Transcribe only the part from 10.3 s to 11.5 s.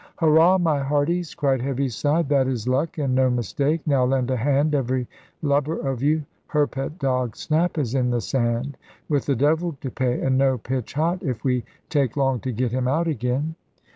no pitch hot,' if